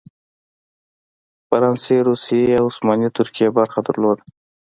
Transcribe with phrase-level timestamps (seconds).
[1.47, 4.23] فرانسې، روسیې او عثماني ترکیې برخه درلوده.